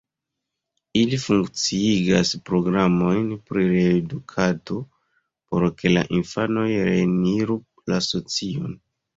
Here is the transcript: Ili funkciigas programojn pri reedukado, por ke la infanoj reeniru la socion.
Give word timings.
Ili 1.01 1.17
funkciigas 1.23 2.31
programojn 2.49 3.29
pri 3.51 3.67
reedukado, 3.73 4.79
por 5.53 5.69
ke 5.83 5.93
la 5.95 6.05
infanoj 6.21 6.67
reeniru 6.91 7.61
la 7.95 8.05
socion. 8.09 8.77